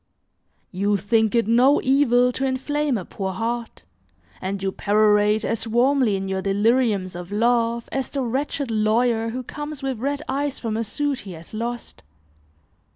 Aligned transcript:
You 0.71 0.97
think 0.97 1.35
it 1.35 1.45
no 1.47 1.79
evil 1.79 2.31
to 2.31 2.43
inflame 2.43 2.97
a 2.97 3.05
poor 3.05 3.33
heart, 3.33 3.83
and 4.41 4.63
you 4.63 4.71
perorate 4.71 5.45
as 5.45 5.67
warmly 5.67 6.15
in 6.15 6.27
your 6.27 6.41
deliriums 6.41 7.15
of 7.15 7.31
love 7.31 7.87
as 7.91 8.09
the 8.09 8.23
wretched 8.23 8.71
lawyer 8.71 9.29
who 9.29 9.43
comes 9.43 9.83
with 9.83 9.99
red 9.99 10.23
eyes 10.27 10.57
from 10.57 10.75
a 10.75 10.83
suit 10.83 11.19
he 11.19 11.33
has 11.33 11.53
lost. 11.53 12.01